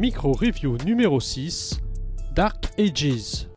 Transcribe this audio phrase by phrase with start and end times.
[0.00, 1.78] Micro Review numéro 6
[2.34, 3.50] Dark Ages.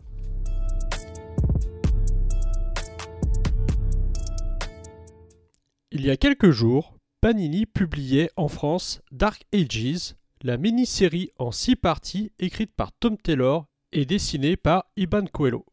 [5.94, 11.78] Il y a quelques jours, Panini publiait en France Dark Ages, la mini-série en 6
[11.78, 15.66] parties écrite par Tom Taylor et dessinée par Iban Coelho.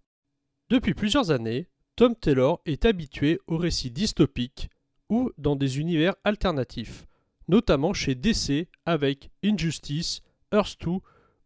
[0.69, 4.71] Depuis plusieurs années, Tom Taylor est habitué aux récits dystopiques
[5.09, 7.09] ou dans des univers alternatifs,
[7.49, 10.99] notamment chez DC avec Injustice, Earth 2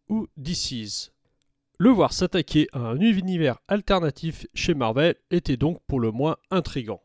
[0.09, 1.11] ou DC's.
[1.77, 7.01] Le voir s'attaquer à un univers alternatif chez Marvel était donc pour le moins intrigant.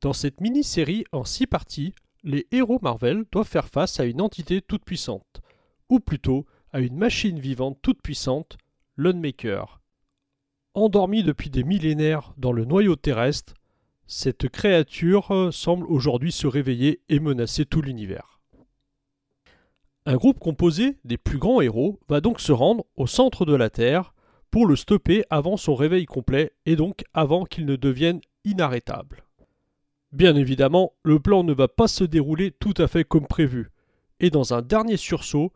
[0.00, 4.62] Dans cette mini-série en six parties, les héros Marvel doivent faire face à une entité
[4.62, 5.42] toute puissante,
[5.90, 8.56] ou plutôt à une machine vivante toute puissante,
[8.96, 9.80] l'Unmaker.
[10.74, 13.54] Endormie depuis des millénaires dans le noyau terrestre,
[14.12, 18.40] cette créature euh, semble aujourd'hui se réveiller et menacer tout l'univers.
[20.04, 23.70] Un groupe composé des plus grands héros va donc se rendre au centre de la
[23.70, 24.12] Terre
[24.50, 29.22] pour le stopper avant son réveil complet et donc avant qu'il ne devienne inarrêtable.
[30.10, 33.70] Bien évidemment, le plan ne va pas se dérouler tout à fait comme prévu,
[34.18, 35.52] et dans un dernier sursaut,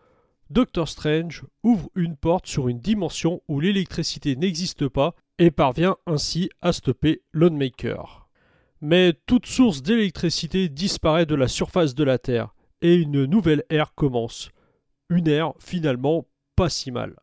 [0.51, 6.51] Doctor Strange ouvre une porte sur une dimension où l'électricité n'existe pas et parvient ainsi
[6.63, 8.24] à stopper l'Unmaker.
[8.87, 13.95] Mais toute source d'électricité disparaît de la surface de la Terre et une nouvelle ère
[13.95, 14.51] commence.
[15.09, 17.17] Une ère finalement pas si mal.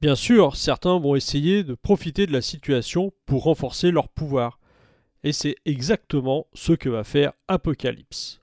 [0.00, 4.60] Bien sûr, certains vont essayer de profiter de la situation pour renforcer leur pouvoir.
[5.24, 8.41] Et c'est exactement ce que va faire Apocalypse.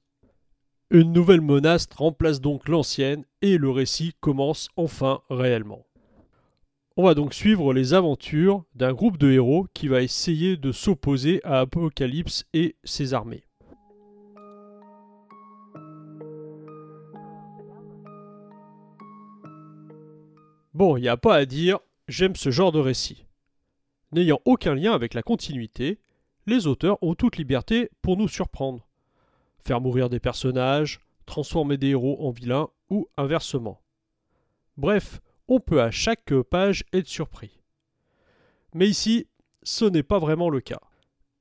[0.92, 5.86] Une nouvelle menace remplace donc l'ancienne et le récit commence enfin réellement.
[6.98, 11.42] On va donc suivre les aventures d'un groupe de héros qui va essayer de s'opposer
[11.44, 13.44] à Apocalypse et ses armées.
[20.74, 21.78] Bon, il n'y a pas à dire,
[22.08, 23.28] j'aime ce genre de récit.
[24.12, 26.00] N'ayant aucun lien avec la continuité,
[26.48, 28.89] les auteurs ont toute liberté pour nous surprendre.
[29.66, 33.82] Faire mourir des personnages, transformer des héros en vilains ou inversement.
[34.78, 37.60] Bref, on peut à chaque page être surpris.
[38.74, 39.28] Mais ici,
[39.64, 40.82] ce n'est pas vraiment le cas.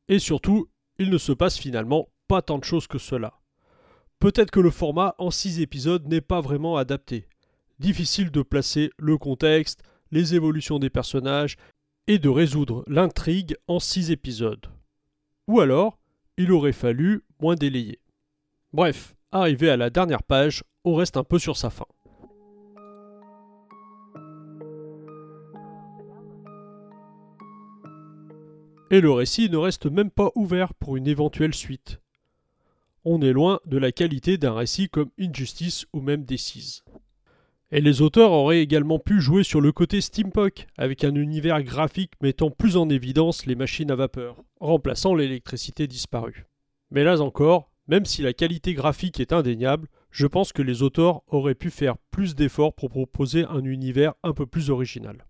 [0.09, 0.69] Et surtout,
[0.99, 3.41] il ne se passe finalement pas tant de choses que cela.
[4.19, 7.28] Peut-être que le format en 6 épisodes n'est pas vraiment adapté,
[7.78, 11.57] difficile de placer le contexte, les évolutions des personnages
[12.07, 14.67] et de résoudre l'intrigue en 6 épisodes.
[15.47, 15.99] Ou alors,
[16.37, 18.01] il aurait fallu moins délayer.
[18.75, 21.87] Bref, arrivé à la dernière page, on reste un peu sur sa fin.
[28.91, 32.01] Et le récit ne reste même pas ouvert pour une éventuelle suite.
[33.05, 36.84] On est loin de la qualité d'un récit comme Injustice ou même Decize.
[37.71, 42.12] Et les auteurs auraient également pu jouer sur le côté steampunk, avec un univers graphique
[42.23, 46.47] mettant plus en évidence les machines à vapeur, remplaçant l'électricité disparue.
[46.91, 51.22] Mais là encore, même si la qualité graphique est indéniable, je pense que les auteurs
[51.26, 55.26] auraient pu faire plus d'efforts pour proposer un univers un peu plus original.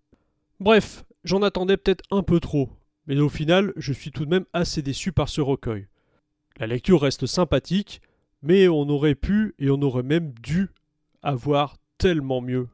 [0.60, 2.70] Bref, j'en attendais peut-être un peu trop,
[3.06, 5.86] mais au final, je suis tout de même assez déçu par ce recueil.
[6.58, 8.02] La lecture reste sympathique,
[8.42, 10.70] mais on aurait pu et on aurait même dû
[11.22, 12.68] avoir tellement mieux